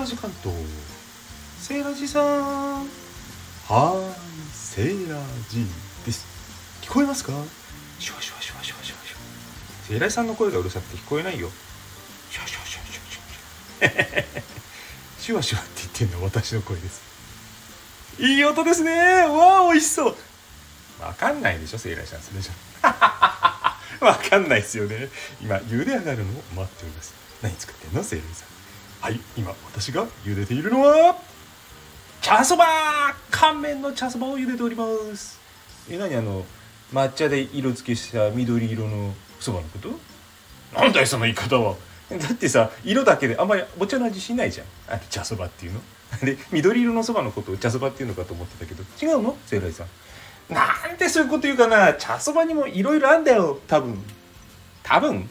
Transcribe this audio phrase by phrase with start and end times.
[0.00, 0.56] ーラジ関東
[1.58, 4.14] セーラジさんはーい
[4.50, 5.20] セーラ
[5.50, 5.66] ジ
[6.06, 6.24] です。
[6.80, 7.32] 聞こえますか？
[7.98, 9.20] シュワシュワシュワシュワシュワシュワ。
[9.86, 11.50] セーラジさんの声がうるさくて聞こえないよ。
[12.30, 14.22] シュワシュワシュワシュワシュワ
[15.20, 17.02] シュワシュワって言ってるのは私の声です
[18.18, 20.16] いい音ですねわあ美味しそう
[21.02, 22.52] わかんないでしょセーラジさんそれじゃ
[24.00, 25.08] わかんないですよね
[25.42, 28.48] 今茹で上がるのを待っております何作ってんのセーラジさん
[29.00, 31.16] はい今私が茹でているのは
[32.20, 32.66] 茶そば。
[33.30, 34.84] 乾麺の茶そばを茹でておりま
[35.16, 35.40] す。
[35.90, 36.14] え何？
[36.16, 36.44] あの
[36.92, 39.88] 抹茶で色付けした緑色のそばのこと？
[40.78, 41.76] なんだよその言い方は。
[42.10, 44.66] だってさ色だけであんまりお茶の味しないじゃん。
[44.88, 45.80] あれ茶そばっていうの？
[46.22, 49.34] で緑色のそばのことを茶そばっていうのかと思ってたけど違うの？
[49.46, 49.86] セイさん。
[50.52, 51.94] なんでそういうこと言うかな？
[51.94, 53.98] 茶そばにもいろいろあんだよ多分。
[54.82, 55.26] 多分？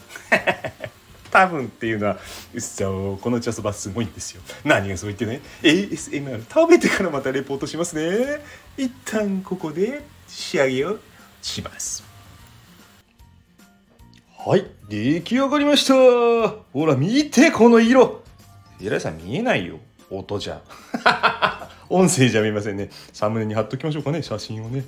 [1.40, 2.18] 多分っていうのは
[2.52, 4.42] うっそこの茶そばすごいんですよ。
[4.64, 8.40] 何がそう言ってね？ASMR 食べてからまたレポートしますね。
[8.76, 10.98] 一旦ここで仕上げを
[11.40, 12.04] します。
[14.36, 15.94] はい出来上がりました。
[16.72, 18.22] ほら見てこの色。
[18.82, 19.78] えらいさん見えないよ。
[20.10, 20.60] 音じゃ。
[21.88, 22.90] 音声じゃ見ませんね。
[23.12, 24.84] サムネに貼っときましょうかね写真をね。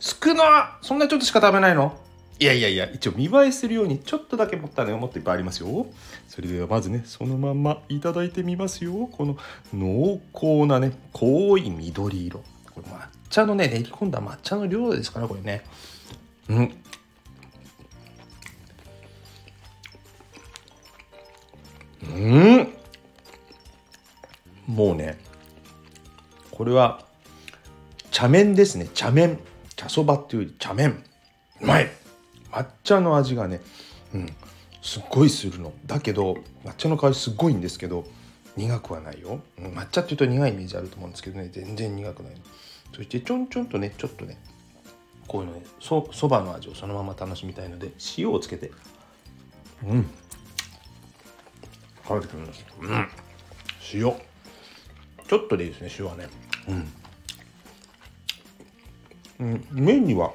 [0.00, 1.96] 少なそんなちょっとしか食べないの？
[2.38, 5.86] いやいやいや一応見栄えするようにちょっとだけ持ったねもっといっぱいありますよ。
[6.28, 9.08] それではまずねそのまんまいただいてみますよ。
[9.10, 9.38] この
[9.72, 12.40] 濃厚なね濃い緑色。
[12.74, 15.64] これ抹茶のね練り込んだ抹茶の量ですからこれね。
[16.50, 16.74] うん。
[22.02, 22.18] う
[22.60, 22.68] ん。
[24.66, 25.18] もうね
[26.50, 27.06] これは
[28.10, 28.90] 茶麺ですね。
[28.92, 29.38] 茶麺。
[29.74, 31.02] 茶そばっていうより茶麺。
[31.62, 31.90] うまい。
[32.56, 33.60] 抹茶の味がね
[34.14, 34.36] うん
[34.82, 35.72] すっごいするの。
[35.84, 38.04] だけど抹茶の香りすっごいんですけど
[38.56, 41.50] 苦くはないよ、抹茶っていうと苦いイメージあると思うんですけどね。
[41.52, 42.32] 全然苦くない
[42.94, 44.38] そしてちょんちょんとねちょっとね
[45.26, 48.70] こういうのねそそばの味をそのまま楽しみたいので塩をつけて。
[49.84, 50.08] うん。
[52.08, 52.64] 食べてみます。
[52.80, 53.08] うん。
[53.92, 54.14] 塩。
[55.28, 56.28] ちょっとでいいですね塩はね。
[59.40, 60.32] うん、うん、麺には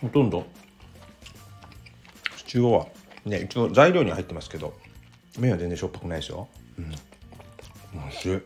[0.00, 0.46] ほとんど
[2.46, 2.86] 中央は。
[3.24, 4.74] ね一応材料に入ってますけど。
[5.38, 6.48] 麺は全然しょっぱくないですよ。
[6.78, 6.94] うん。
[8.04, 8.36] おいしい。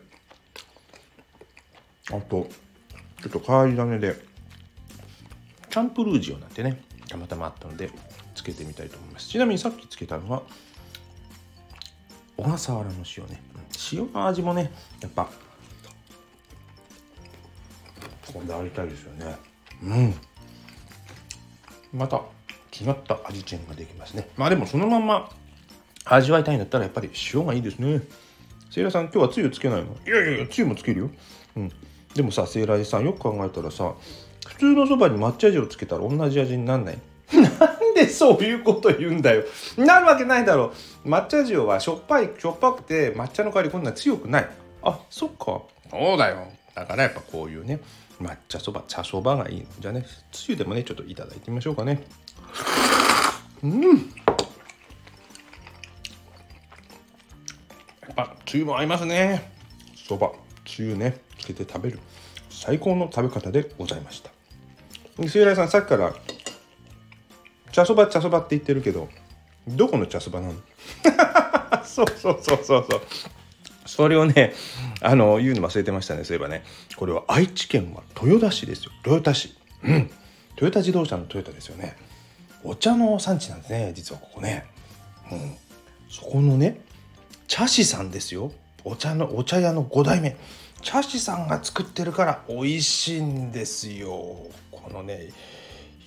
[2.11, 2.47] あと
[3.21, 4.15] ちょっと変わり種で
[5.69, 7.89] チャンプルージオなんてねたまたまあったので
[8.35, 9.29] つけてみたいと思います。
[9.29, 10.43] ちなみにさっきつけたのは
[12.35, 13.41] 小笠原の塩ね。
[13.93, 15.29] 塩の味もねやっぱ
[18.33, 19.35] こだわりたいですよね。
[19.83, 20.13] うん。
[21.93, 22.21] また
[22.79, 24.29] 違った味チェンができますね。
[24.37, 25.29] まあでもそのまんま
[26.05, 28.01] 味わいたいんだったらやっぱり塩がいいですね。
[28.69, 29.95] セイラさん今日はつゆつけないの？
[30.07, 30.37] いやいや。
[30.37, 31.09] いやつゆもつけるよ？
[31.57, 31.71] うん。
[32.15, 33.93] でもさセイラさんよく考えたらさ
[34.47, 36.97] 普通のそばに抹茶汁をつけたら同じ味になんない？
[37.33, 39.43] なんでそういうこと言うんだよ。
[39.77, 40.73] なるわけないだろ。
[41.05, 44.49] 抹茶塩はしょっぱいしょっぱくて抹茶の香りこんな強くない。
[44.83, 45.61] あそっか。
[45.89, 46.47] そうだよ。
[46.73, 47.79] だからやっぱこういうね
[48.21, 50.05] 抹茶そば茶そばがいいのじゃあね？
[50.31, 52.03] つゆでもねちょっといただいてみましょうかね
[53.63, 53.97] うん。
[53.97, 54.01] や
[58.11, 59.51] っぱつゆも合いますね。
[60.07, 60.31] そば
[60.65, 61.19] つゆね。
[61.39, 61.99] つけて食べる。
[62.49, 64.29] 最高の食べ方でございました。
[65.17, 66.13] 水浦さんさっきから
[67.71, 69.09] 茶そば茶そばって言ってるけど
[69.67, 70.53] どこの茶そばなの？
[71.85, 73.01] そうそうそうそうそう。
[73.85, 74.53] それをね
[75.01, 76.63] あの言うの忘れてましたねそういえばね。
[76.95, 78.91] これは愛知県は豊田市ですよ。
[79.05, 79.55] 豊田市。
[79.83, 80.09] うん。
[80.55, 81.95] トヨタ自動車のトヨタですよね。
[82.63, 84.65] お茶の産地なんですね実はここね。
[85.31, 85.55] うん。
[86.09, 86.81] そこのね
[87.47, 88.51] 茶師さんですよ。
[88.83, 90.35] お茶のお茶屋の5代目。
[90.81, 94.09] 茶師さんが作ってるから美味しいんですよ。
[94.71, 95.29] このね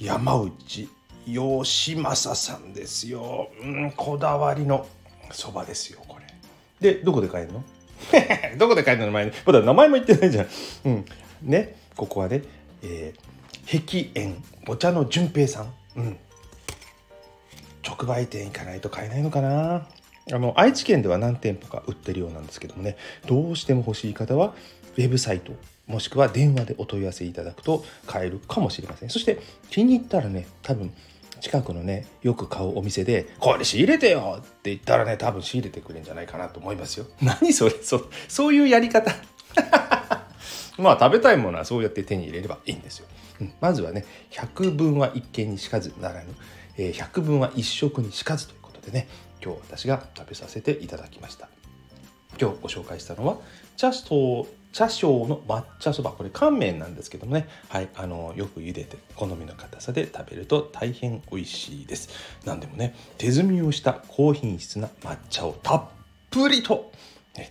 [0.01, 0.89] 山内
[1.27, 4.87] 義正さんですよ、うん、こだわりの
[5.31, 6.19] そばですよこ
[6.81, 6.95] れ。
[6.95, 7.65] でどこで買えるの？
[8.59, 9.33] どこで買えるの前に？
[9.47, 10.47] まだ名前も言ってないじゃん。
[10.85, 11.05] うん。
[11.43, 12.43] ねここはね、
[12.83, 15.73] えー、碧園お茶の純平さん。
[15.97, 16.19] うん。
[17.95, 19.87] 直売店行かないと買えないのかな。
[20.33, 22.97] あの愛知県では何店舗か売ってるようなんですけどもね。
[23.27, 24.55] どうしても欲しい方は
[24.97, 25.53] ウェブサイト
[25.87, 29.11] もしくは電話でお問い合わせいただくと買えるかもしれません。
[29.11, 29.39] そして
[29.71, 30.93] 気に入ったらね多分
[31.41, 37.07] 近くのねよく買うお店で「これ仕入れてよ!」って言ったらね多分仕入れてくれるんじゃないかなと思いますよ。
[37.21, 37.75] 何それ？
[37.83, 39.15] そそういうやり方？
[40.79, 43.07] まあ食べたいものはそうやって手に入れればいいんですよ、
[43.41, 46.35] うん、まずはね100分は一見にしかずならぬ、
[46.77, 49.09] えー、100分は一食にしかずということでね
[49.43, 51.49] 今日私が食べさせていただきました。
[52.41, 53.39] 今日ご紹介したのは
[53.77, 56.11] 茶糖茶匠の抹茶そば。
[56.11, 62.09] これ乾麺なんですけどもね、はい、あのよく茹でて好みの硬さで食べると大変美味しいです。
[62.45, 65.85] 何でもね手摘みをした高品質な抹茶をたっ
[66.31, 66.91] ぷりと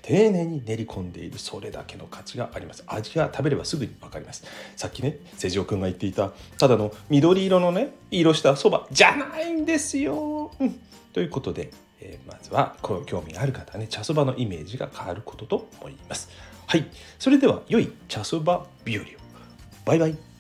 [0.02, 2.84] 丁寧に練り込んでいるそれだけの価値があります。
[2.88, 4.46] 味が食べればすぐに分かります。
[4.76, 10.80] さっきね瀬尾くんが言っていたただの緑色のね色したそばじゃないんですよ、うん、
[11.12, 16.30] ということで、えー、まずはこう興味がある方はね茶そばのイメージが変わることと思います。
[16.66, 16.86] はい。
[17.20, 19.08] それでは良い茶そば日和を。
[19.86, 20.33] バイバイ。